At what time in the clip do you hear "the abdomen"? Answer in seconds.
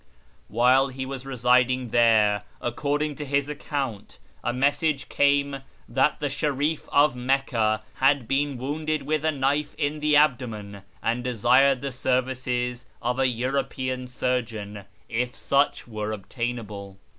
9.99-10.81